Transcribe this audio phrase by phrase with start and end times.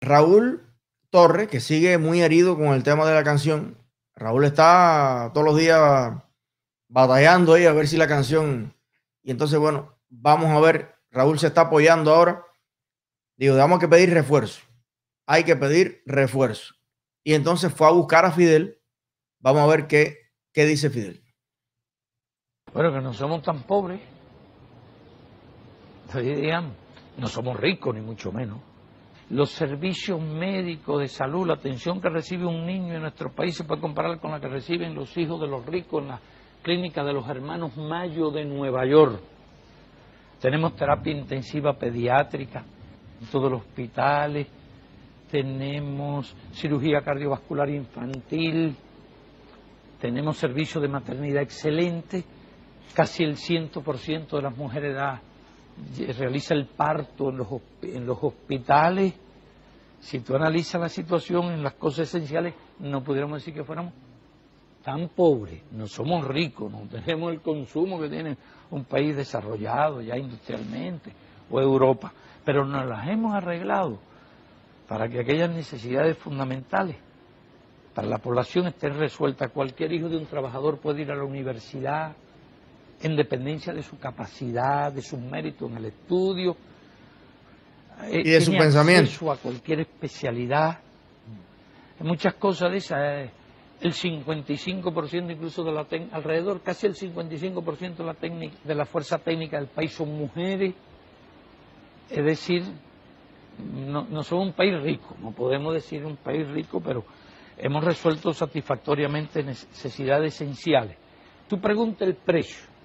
[0.00, 0.66] Raúl
[1.10, 3.78] Torres, que sigue muy herido con el tema de la canción.
[4.14, 6.12] Raúl está todos los días
[6.88, 8.74] batallando ahí a ver si la canción.
[9.22, 10.94] Y entonces, bueno, vamos a ver.
[11.10, 12.44] Raúl se está apoyando ahora.
[13.36, 14.62] Digo, tenemos que pedir refuerzo.
[15.26, 16.74] Hay que pedir refuerzo.
[17.24, 18.80] Y entonces fue a buscar a Fidel.
[19.40, 21.22] Vamos a ver qué, qué dice Fidel.
[22.72, 24.00] Bueno, que no somos tan pobres.
[27.16, 28.58] No somos ricos, ni mucho menos.
[29.30, 33.64] Los servicios médicos de salud, la atención que recibe un niño en nuestro país se
[33.64, 36.20] puede comparar con la que reciben los hijos de los ricos en la
[36.62, 39.20] clínica de los hermanos Mayo de Nueva York.
[40.40, 42.64] Tenemos terapia intensiva pediátrica
[43.20, 44.46] en todos los hospitales,
[45.30, 48.76] tenemos cirugía cardiovascular infantil,
[50.00, 52.24] tenemos servicio de maternidad excelente,
[52.94, 55.20] casi el 100% de las mujeres da,
[56.18, 59.14] realiza el parto en los hospitales.
[60.00, 63.92] Si tú analizas la situación en las cosas esenciales, no pudiéramos decir que fuéramos
[64.84, 68.36] tan pobres, no somos ricos, no tenemos el consumo que tiene
[68.70, 71.12] un país desarrollado ya industrialmente
[71.50, 72.12] o Europa,
[72.44, 73.98] pero nos las hemos arreglado
[74.86, 76.96] para que aquellas necesidades fundamentales
[77.94, 79.50] para la población estén resueltas.
[79.50, 82.14] Cualquier hijo de un trabajador puede ir a la universidad
[83.00, 86.56] en dependencia de su capacidad, de sus méritos en el estudio.
[88.04, 89.32] Eh, y de su pensamiento.
[89.32, 90.78] a cualquier especialidad.
[92.00, 92.98] Muchas cosas de esas.
[93.00, 93.30] Eh,
[93.80, 98.16] el 55% incluso de la alrededor, casi el 55% de la,
[98.64, 100.74] de la fuerza técnica del país son mujeres.
[102.08, 102.62] Es decir,
[103.58, 107.04] no, no somos un país rico, no podemos decir un país rico, pero
[107.58, 110.96] hemos resuelto satisfactoriamente necesidades esenciales.
[111.48, 112.75] Tú preguntas el precio.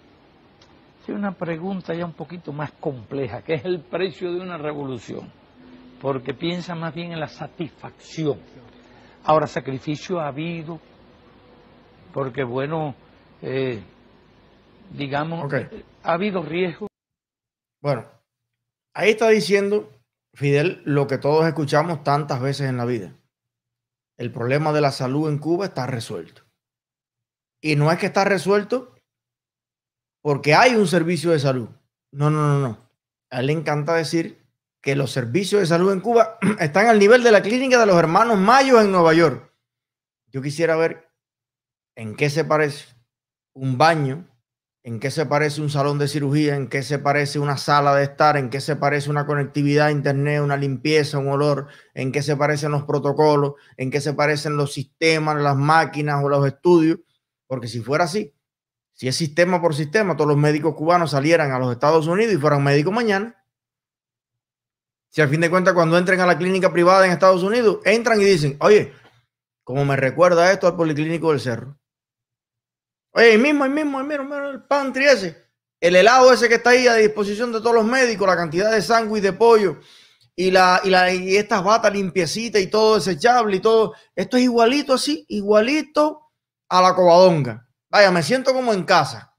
[1.12, 5.30] Es una pregunta ya un poquito más compleja, que es el precio de una revolución,
[6.00, 8.40] porque piensa más bien en la satisfacción.
[9.26, 10.80] Ahora, sacrificio ha habido,
[12.14, 12.95] porque bueno,
[13.42, 13.84] eh,
[14.94, 15.54] digamos,
[16.02, 16.88] ha habido riesgo.
[17.82, 18.05] Bueno,
[18.93, 19.92] ahí está diciendo
[20.33, 23.17] Fidel, lo que todos escuchamos tantas veces en la vida.
[24.17, 26.43] El problema de la salud en Cuba está resuelto.
[27.60, 28.95] Y no es que está resuelto
[30.21, 31.70] porque hay un servicio de salud.
[32.11, 32.77] No, no, no, no.
[33.30, 34.45] A él le encanta decir
[34.82, 37.98] que los servicios de salud en Cuba están al nivel de la clínica de los
[37.98, 39.54] hermanos Mayos en Nueva York.
[40.27, 41.10] Yo quisiera ver
[41.95, 42.95] en qué se parece
[43.54, 44.31] un baño
[44.83, 46.55] ¿En qué se parece un salón de cirugía?
[46.55, 48.36] ¿En qué se parece una sala de estar?
[48.36, 51.67] ¿En qué se parece una conectividad a Internet, una limpieza, un olor?
[51.93, 53.54] ¿En qué se parecen los protocolos?
[53.77, 56.98] ¿En qué se parecen los sistemas, las máquinas o los estudios?
[57.45, 58.33] Porque si fuera así,
[59.02, 62.38] si es sistema por sistema, todos los médicos cubanos salieran a los Estados Unidos y
[62.38, 63.36] fueran médicos mañana.
[65.10, 68.22] Si al fin de cuentas cuando entren a la clínica privada en Estados Unidos, entran
[68.22, 68.94] y dicen, oye,
[69.64, 71.80] como me recuerda esto al Policlínico del Cerro.
[73.14, 75.48] Oye, el mismo, el mismo, el mismo, el pantry ese,
[75.80, 78.84] el helado ese que está ahí a disposición de todos los médicos, la cantidad de
[78.84, 79.80] sándwich de pollo
[80.36, 83.95] y, la, y, la, y estas batas limpiecitas y todo desechable y todo.
[84.16, 86.30] Esto es igualito así, igualito
[86.70, 87.67] a la cobadonga.
[87.92, 89.38] Vaya, me siento como en casa.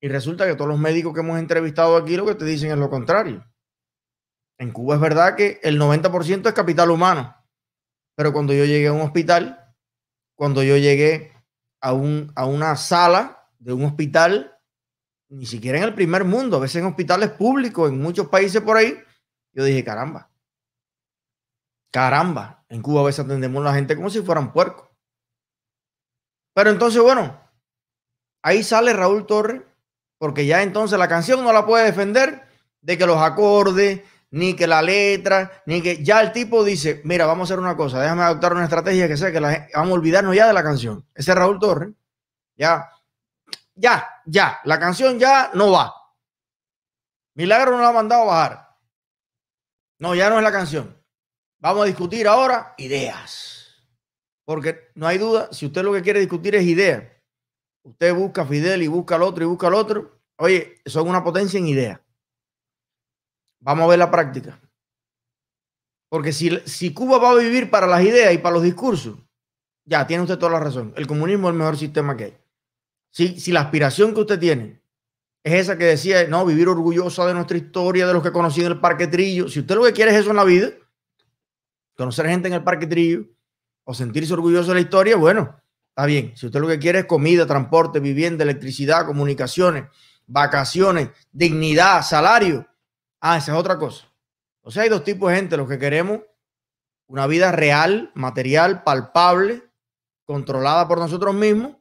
[0.00, 2.78] Y resulta que todos los médicos que hemos entrevistado aquí lo que te dicen es
[2.78, 3.44] lo contrario.
[4.58, 7.34] En Cuba es verdad que el 90% es capital humano.
[8.14, 9.74] Pero cuando yo llegué a un hospital,
[10.36, 11.32] cuando yo llegué
[11.80, 14.56] a, un, a una sala de un hospital,
[15.30, 18.76] ni siquiera en el primer mundo, a veces en hospitales públicos, en muchos países por
[18.76, 18.96] ahí,
[19.52, 20.30] yo dije, caramba,
[21.90, 24.89] caramba, en Cuba a veces atendemos a la gente como si fueran puercos.
[26.54, 27.40] Pero entonces, bueno,
[28.42, 29.62] ahí sale Raúl Torres,
[30.18, 32.46] porque ya entonces la canción no la puede defender
[32.80, 37.26] de que los acordes, ni que la letra, ni que ya el tipo dice, mira,
[37.26, 39.94] vamos a hacer una cosa, déjame adoptar una estrategia que sea que la, vamos a
[39.94, 41.04] olvidarnos ya de la canción.
[41.14, 41.90] Ese es Raúl Torres,
[42.56, 42.90] ya,
[43.74, 45.94] ya, ya, la canción ya no va.
[47.34, 48.76] Milagro no la ha mandado a bajar.
[49.98, 50.96] No, ya no es la canción.
[51.58, 53.59] Vamos a discutir ahora ideas.
[54.44, 57.04] Porque no hay duda, si usted lo que quiere discutir es ideas,
[57.82, 61.58] usted busca Fidel y busca al otro y busca al otro, oye, son una potencia
[61.58, 62.00] en ideas.
[63.60, 64.58] Vamos a ver la práctica.
[66.08, 69.18] Porque si, si Cuba va a vivir para las ideas y para los discursos,
[69.84, 70.92] ya tiene usted toda la razón.
[70.96, 72.38] El comunismo es el mejor sistema que hay.
[73.12, 74.80] Si, si la aspiración que usted tiene
[75.42, 78.68] es esa que decía, no, vivir orgullosa de nuestra historia, de los que conocí en
[78.68, 80.70] el Parque Trillo, si usted lo que quiere es eso en la vida,
[81.96, 83.26] conocer gente en el Parque Trillo
[83.90, 86.32] o sentirse orgulloso de la historia, bueno, está bien.
[86.36, 89.86] Si usted lo que quiere es comida, transporte, vivienda, electricidad, comunicaciones,
[90.26, 92.70] vacaciones, dignidad, salario,
[93.20, 94.06] Ah, esa es otra cosa.
[94.62, 96.20] O sea, hay dos tipos de gente, los que queremos
[97.06, 99.68] una vida real, material, palpable,
[100.24, 101.76] controlada por nosotros mismos,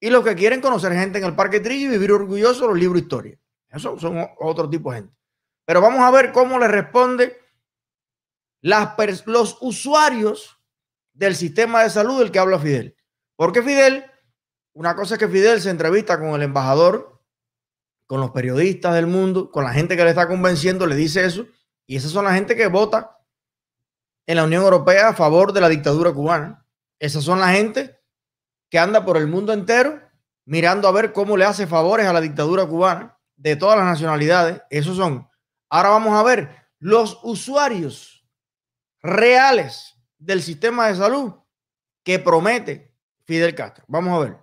[0.00, 3.00] y los que quieren conocer gente en el Parque Trillo y vivir orgullosos los libros
[3.00, 3.38] historia.
[3.68, 5.14] Esos son otro tipo de gente.
[5.64, 7.38] Pero vamos a ver cómo le responde
[8.60, 10.58] las, los usuarios
[11.12, 12.96] del sistema de salud del que habla Fidel.
[13.36, 14.04] Porque Fidel,
[14.72, 17.22] una cosa es que Fidel se entrevista con el embajador,
[18.06, 21.46] con los periodistas del mundo, con la gente que le está convenciendo, le dice eso,
[21.86, 23.18] y esas son la gente que vota
[24.26, 26.66] en la Unión Europea a favor de la dictadura cubana.
[26.98, 28.00] Esas son la gente
[28.70, 30.00] que anda por el mundo entero
[30.44, 34.62] mirando a ver cómo le hace favores a la dictadura cubana de todas las nacionalidades.
[34.70, 35.28] Esos son.
[35.68, 38.26] Ahora vamos a ver los usuarios
[39.00, 39.91] reales
[40.24, 41.32] del sistema de salud
[42.04, 42.92] que promete
[43.24, 43.84] Fidel Castro.
[43.88, 44.36] Vamos a ver.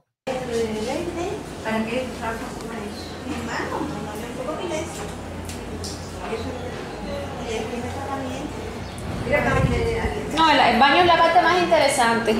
[10.35, 12.35] No, el baño es la parte más interesante.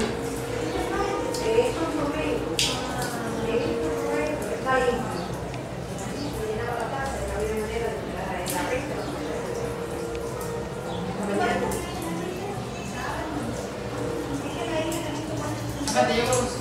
[16.07, 16.58] Graças a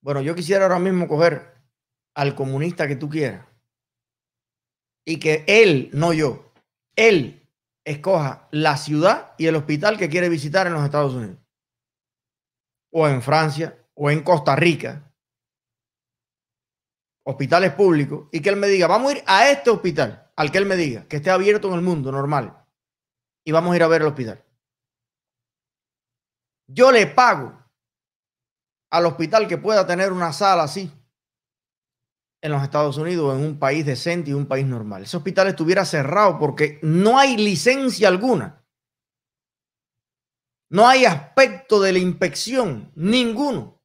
[0.00, 1.54] Bueno, yo quisiera ahora mismo coger
[2.14, 3.46] al comunista que tú quieras
[5.04, 6.52] y que él, no yo,
[6.96, 7.48] él
[7.84, 11.38] escoja la ciudad y el hospital que quiere visitar en los Estados Unidos,
[12.92, 15.07] o en Francia, o en Costa Rica,
[17.28, 20.56] hospitales públicos, y que él me diga, vamos a ir a este hospital, al que
[20.56, 22.64] él me diga, que esté abierto en el mundo normal,
[23.44, 24.42] y vamos a ir a ver el hospital.
[26.66, 27.52] Yo le pago
[28.90, 30.90] al hospital que pueda tener una sala así
[32.40, 35.02] en los Estados Unidos, en un país decente y un país normal.
[35.02, 38.64] Ese hospital estuviera cerrado porque no hay licencia alguna.
[40.70, 43.77] No hay aspecto de la inspección, ninguno,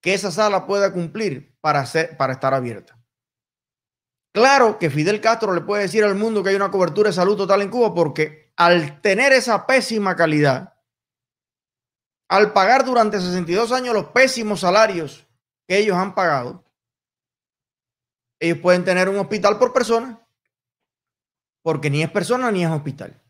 [0.00, 2.98] que esa sala pueda cumplir para, ser, para estar abierta.
[4.32, 7.36] Claro que Fidel Castro le puede decir al mundo que hay una cobertura de salud
[7.36, 10.74] total en Cuba porque al tener esa pésima calidad,
[12.28, 15.26] al pagar durante 62 años los pésimos salarios
[15.66, 16.64] que ellos han pagado,
[18.38, 20.24] ellos pueden tener un hospital por persona,
[21.62, 23.20] porque ni es persona ni es hospital.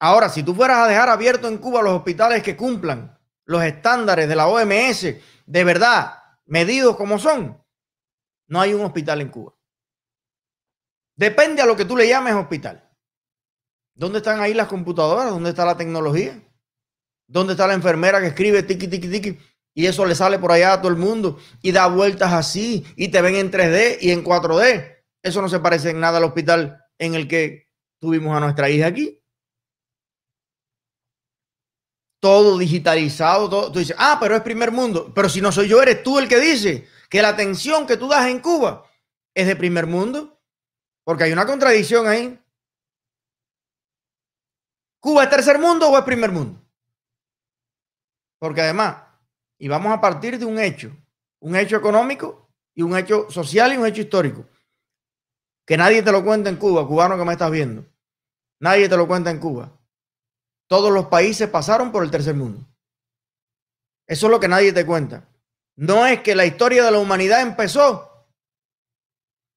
[0.00, 3.19] Ahora, si tú fueras a dejar abierto en Cuba los hospitales que cumplan
[3.50, 5.02] los estándares de la OMS,
[5.44, 7.60] de verdad, medidos como son,
[8.46, 9.52] no hay un hospital en Cuba.
[11.16, 12.88] Depende a lo que tú le llames hospital.
[13.92, 15.30] ¿Dónde están ahí las computadoras?
[15.30, 16.40] ¿Dónde está la tecnología?
[17.26, 19.38] ¿Dónde está la enfermera que escribe tiki, tiki, tiki?
[19.74, 23.08] Y eso le sale por allá a todo el mundo y da vueltas así y
[23.08, 24.96] te ven en 3D y en 4D.
[25.24, 27.66] Eso no se parece en nada al hospital en el que
[27.98, 29.19] tuvimos a nuestra hija aquí.
[32.20, 33.72] Todo digitalizado, todo.
[33.72, 35.12] Tú dices, ah, pero es primer mundo.
[35.14, 38.08] Pero si no soy yo, eres tú el que dice que la atención que tú
[38.08, 38.84] das en Cuba
[39.34, 40.38] es de primer mundo.
[41.02, 42.38] Porque hay una contradicción ahí.
[45.00, 46.60] ¿Cuba es tercer mundo o es primer mundo?
[48.38, 48.96] Porque además,
[49.58, 50.90] y vamos a partir de un hecho,
[51.40, 54.46] un hecho económico y un hecho social y un hecho histórico,
[55.66, 57.84] que nadie te lo cuenta en Cuba, cubano que me estás viendo.
[58.60, 59.72] Nadie te lo cuenta en Cuba.
[60.70, 62.64] Todos los países pasaron por el tercer mundo.
[64.06, 65.28] Eso es lo que nadie te cuenta.
[65.74, 68.28] No es que la historia de la humanidad empezó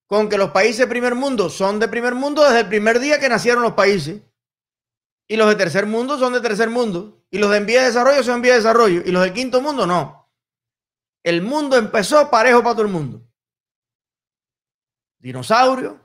[0.08, 3.29] con que los países primer mundo son de primer mundo desde el primer día que
[3.29, 4.24] nacieron los países.
[5.27, 7.24] Y los de tercer mundo son de tercer mundo.
[7.29, 9.03] Y los de en vía de desarrollo son en vía de desarrollo.
[9.05, 10.32] Y los del quinto mundo no.
[11.22, 13.22] El mundo empezó parejo para todo el mundo.
[15.20, 16.03] Dinosaurio.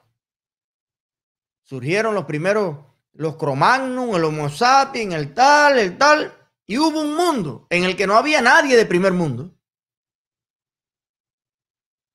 [1.63, 2.77] Surgieron los primeros,
[3.19, 6.33] los Cromagnum, el Homo sapiens, el tal, el tal.
[6.67, 9.55] Y hubo un mundo en el que no había nadie de primer mundo.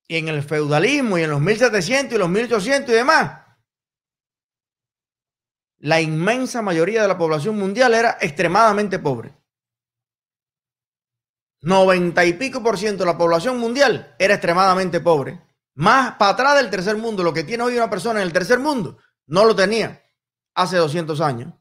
[0.06, 3.40] y en el feudalismo y en los 1700 y los 1800 y demás,
[5.78, 9.34] la inmensa mayoría de la población mundial era extremadamente pobre.
[11.62, 15.40] 90 y pico por ciento de la población mundial era extremadamente pobre.
[15.74, 18.58] Más para atrás del tercer mundo, lo que tiene hoy una persona en el tercer
[18.58, 20.03] mundo, no lo tenía
[20.54, 21.52] hace 200 años.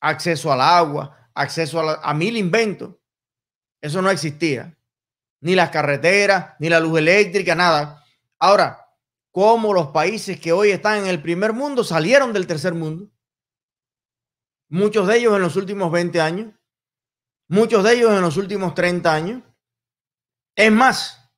[0.00, 2.94] Acceso al agua, acceso a, mil inventos.
[3.80, 4.76] Eso no existía.
[5.40, 8.04] Ni las carreteras, ni la luz eléctrica, nada.
[8.38, 8.88] Ahora,
[9.30, 13.10] ¿cómo los países que hoy están en el primer mundo salieron del tercer mundo?
[14.68, 16.54] Muchos de ellos en los últimos 20 años
[17.52, 19.42] muchos de ellos en los últimos 30 años.
[20.56, 21.30] Es más,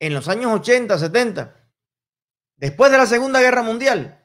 [0.00, 1.70] en los años 80, 70,
[2.56, 4.21] después de la Segunda Guerra Mundial,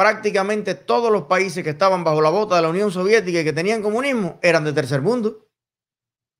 [0.00, 3.52] prácticamente todos los países que estaban bajo la bota de la Unión Soviética y que
[3.52, 5.46] tenían comunismo eran de tercer mundo,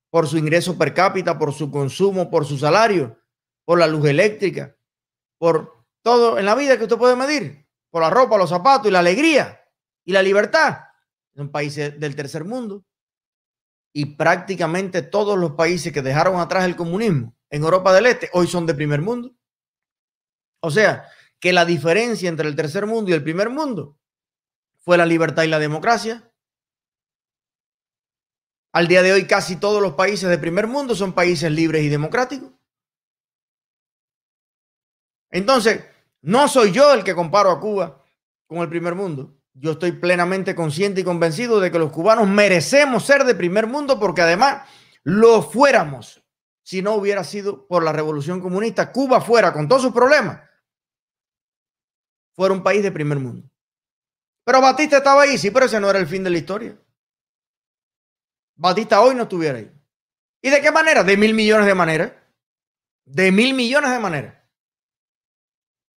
[0.08, 3.18] por su ingreso per cápita, por su consumo, por su salario,
[3.66, 4.74] por la luz eléctrica,
[5.36, 8.92] por todo en la vida que usted puede medir, por la ropa, los zapatos y
[8.92, 9.60] la alegría
[10.06, 10.78] y la libertad.
[11.36, 12.86] Son países del tercer mundo
[13.92, 18.46] y prácticamente todos los países que dejaron atrás el comunismo en Europa del Este hoy
[18.46, 19.34] son de primer mundo.
[20.62, 21.06] O sea,
[21.40, 23.98] que la diferencia entre el tercer mundo y el primer mundo
[24.78, 26.32] fue la libertad y la democracia.
[28.72, 31.88] Al día de hoy casi todos los países de primer mundo son países libres y
[31.88, 32.52] democráticos.
[35.30, 35.84] Entonces,
[36.22, 38.04] no soy yo el que comparo a Cuba
[38.46, 43.04] con el primer mundo yo estoy plenamente consciente y convencido de que los cubanos merecemos
[43.04, 44.66] ser de primer mundo porque además
[45.02, 46.22] lo fuéramos
[46.62, 48.92] si no hubiera sido por la revolución comunista.
[48.92, 50.40] Cuba fuera, con todos sus problemas,
[52.32, 53.48] fuera un país de primer mundo.
[54.44, 56.78] Pero Batista estaba ahí, sí, pero ese no era el fin de la historia.
[58.56, 59.70] Batista hoy no estuviera ahí.
[60.42, 61.04] ¿Y de qué manera?
[61.04, 62.12] De mil millones de maneras.
[63.04, 64.34] De mil millones de maneras.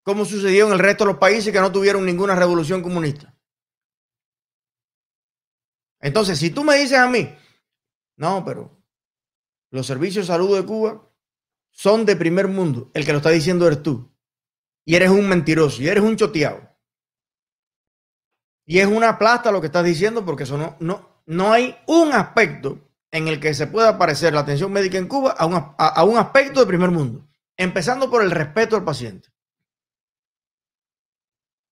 [0.05, 3.35] Como sucedió en el resto de los países que no tuvieron ninguna revolución comunista.
[6.01, 7.33] Entonces, si tú me dices a mí,
[8.17, 8.83] no, pero
[9.71, 11.09] los servicios de salud de Cuba
[11.71, 14.12] son de primer mundo, el que lo está diciendo eres tú.
[14.85, 16.69] Y eres un mentiroso, y eres un choteado.
[18.65, 22.13] Y es una plasta lo que estás diciendo, porque eso no, no, no hay un
[22.13, 22.79] aspecto
[23.11, 26.17] en el que se pueda parecer la atención médica en Cuba a un, a un
[26.17, 27.29] aspecto de primer mundo.
[27.57, 29.29] Empezando por el respeto al paciente,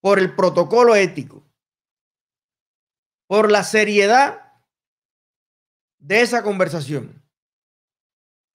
[0.01, 1.45] por el protocolo ético,
[3.27, 4.51] por la seriedad
[5.99, 7.20] de esa conversación.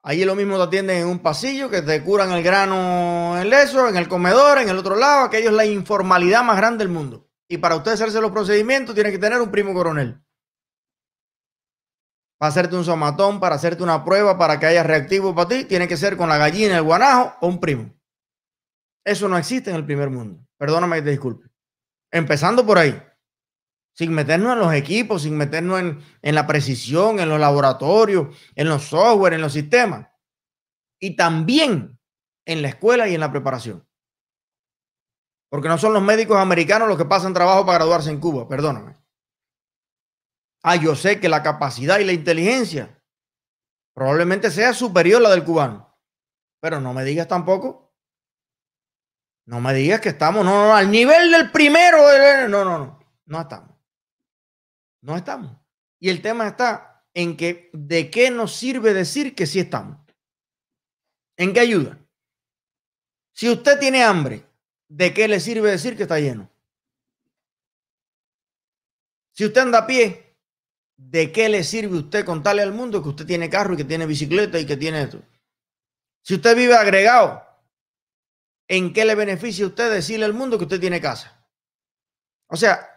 [0.08, 3.90] Allí lo mismo te atienden en un pasillo, que te curan el grano en eso,
[3.90, 5.26] en el comedor, en el otro lado.
[5.26, 7.28] Aquello es la informalidad más grande del mundo.
[7.50, 10.24] Y para usted hacerse los procedimientos, tiene que tener un primo coronel.
[12.38, 15.88] Para hacerte un somatón, para hacerte una prueba, para que haya reactivo para ti, tiene
[15.88, 17.92] que ser con la gallina, el guanajo o un primo.
[19.04, 20.40] Eso no existe en el primer mundo.
[20.60, 21.50] Perdóname y te disculpe.
[22.12, 23.02] Empezando por ahí
[23.96, 28.84] sin meternos en los equipos, sin meternos en, la precisión, en los laboratorios, en los
[28.84, 30.08] software, en los sistemas.
[31.00, 31.98] Y también
[32.46, 33.88] en la escuela y en la preparación.
[35.50, 38.98] Porque no son los médicos americanos los que pasan trabajo para graduarse en Cuba, perdóname.
[40.62, 43.02] Ah, yo sé que la capacidad y la inteligencia
[43.94, 45.96] probablemente sea superior a la del cubano.
[46.60, 47.94] Pero no me digas tampoco.
[49.46, 52.00] No me digas que estamos, no, no, al nivel del primero.
[52.50, 53.75] No, no, no, no estamos.
[55.06, 55.56] No estamos.
[56.00, 60.00] Y el tema está en que de qué nos sirve decir que sí estamos.
[61.38, 62.00] ¿En qué ayuda?
[63.32, 64.44] Si usted tiene hambre,
[64.88, 66.50] ¿de qué le sirve decir que está lleno?
[69.34, 70.38] Si usted anda a pie,
[70.98, 74.08] ¿de qué le sirve usted contarle al mundo que usted tiene carro y que tiene
[74.08, 75.22] bicicleta y que tiene esto?
[76.24, 77.46] Si usted vive agregado,
[78.68, 81.48] ¿en qué le beneficia usted decirle al mundo que usted tiene casa?
[82.48, 82.95] O sea,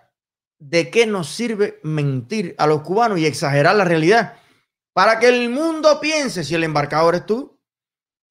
[0.58, 4.36] ¿de qué nos sirve mentir a los cubanos y exagerar la realidad?
[4.92, 7.58] Para que el mundo piense si el embarcador es tú.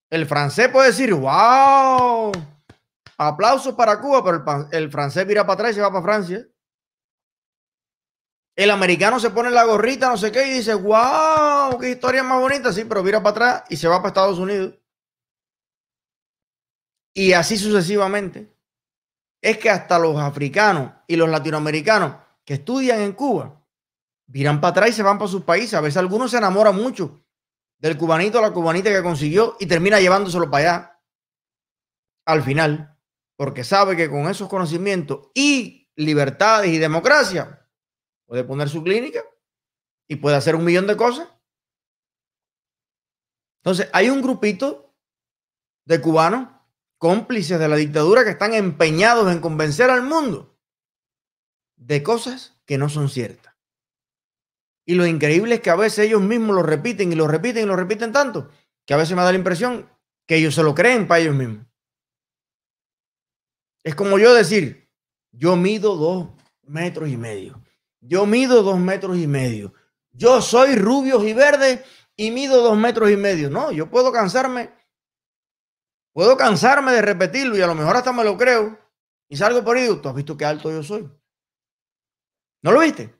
[0.10, 2.31] El francés puede decir, wow,
[3.17, 6.48] aplausos para Cuba, pero el, francés mira para atrás y se va para Francia.
[8.55, 12.39] El americano se pone la gorrita, no sé qué, y dice, wow, qué historia más
[12.39, 14.74] bonita, sí, pero mira para atrás y se va para Estados Unidos.
[17.13, 18.56] Y así sucesivamente
[19.48, 23.63] es que hasta los africanos y los latinoamericanos que estudian en Cuba
[24.27, 25.74] miran para atrás y se van para sus países.
[25.74, 27.24] A veces algunos se enamoran mucho
[27.77, 31.01] del cubanito o la cubanita que consiguió y termina llevándoselo para allá
[32.25, 33.00] al final,
[33.38, 37.66] porque sabe que con esos conocimientos y libertades y democracia
[38.25, 39.24] puede poner su clínica
[40.10, 41.30] y puede hacer un millón de cosas.
[43.62, 44.94] Entonces, hay un grupito
[45.86, 46.50] de cubanos
[46.98, 50.58] cómplices de la dictadura que están empeñados en convencer al mundo
[51.75, 53.56] de cosas que no son ciertas.
[54.86, 57.68] Y lo increíble es que a veces ellos mismos lo repiten y lo repiten y
[57.68, 58.50] lo repiten tanto
[58.86, 59.89] que a veces me da la impresión
[60.25, 61.66] que ellos se lo creen para ellos mismos.
[63.84, 64.89] Es como yo decir,
[65.32, 66.30] yo mido dos
[66.63, 67.62] metros y medio.
[68.00, 69.74] Yo mido dos metros y medio.
[70.12, 71.84] Yo soy rubio y verde
[72.16, 73.50] y mido dos metros y medio.
[73.50, 74.72] No, yo puedo cansarme.
[76.17, 78.75] Puedo cansarme de repetirlo y a lo mejor hasta me lo creo.
[79.29, 79.88] Y salgo por ahí.
[80.01, 81.07] ¿Tú has visto qué alto yo soy?
[82.63, 83.13] ¿No lo viste?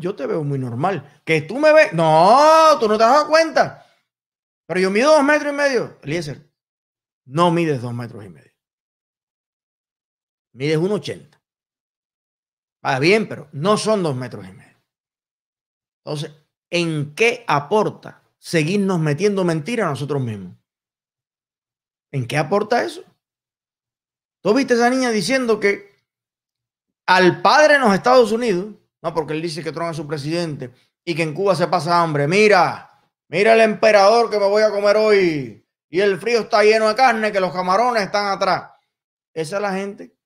[0.00, 1.20] Yo te veo muy normal.
[1.22, 1.92] Que tú me ves.
[1.92, 3.84] No, tú no te has dado cuenta.
[4.66, 5.98] Pero yo mido dos metros y medio.
[6.00, 6.50] Eliezer,
[7.26, 8.52] no mides dos metros y medio.
[10.54, 11.38] Mides un ochenta.
[12.82, 14.82] Va bien, pero no son dos metros y medio.
[16.02, 16.32] Entonces,
[16.70, 20.56] ¿en qué aporta seguirnos metiendo mentiras a nosotros mismos?
[22.16, 23.04] ¿En qué aporta eso?
[24.42, 25.94] ¿Tú viste a esa niña diciendo que
[27.04, 30.72] al padre en los Estados Unidos, no porque él dice que Trump es su presidente
[31.04, 32.90] y que en Cuba se pasa hambre, mira,
[33.28, 36.94] mira el emperador que me voy a comer hoy y el frío está lleno de
[36.94, 38.70] carne, que los camarones están atrás.
[39.34, 40.16] Esa es la gente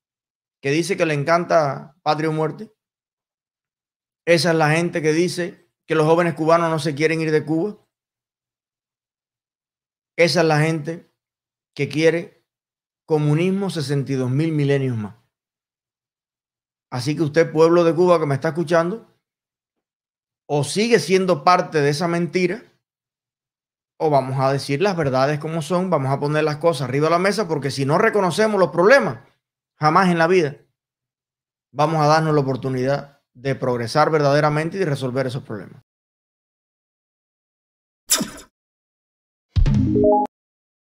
[0.61, 2.71] que dice que le encanta patria o muerte.
[4.25, 7.43] Esa es la gente que dice que los jóvenes cubanos no se quieren ir de
[7.43, 7.77] Cuba.
[10.15, 11.10] Esa es la gente
[11.73, 12.45] que quiere
[13.05, 15.15] comunismo 62 mil milenios más.
[16.91, 19.07] Así que usted, pueblo de Cuba que me está escuchando,
[20.47, 22.63] o sigue siendo parte de esa mentira,
[23.97, 27.11] o vamos a decir las verdades como son, vamos a poner las cosas arriba de
[27.11, 29.19] la mesa, porque si no reconocemos los problemas,
[29.79, 30.57] jamás en la vida
[31.71, 35.83] vamos a darnos la oportunidad de progresar verdaderamente y de resolver esos problemas.